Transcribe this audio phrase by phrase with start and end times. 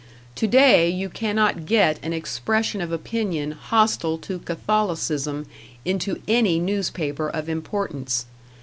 [0.33, 5.45] Today you cannot get an expression of opinion hostile to Catholicism
[5.85, 8.25] into any newspaper of importance.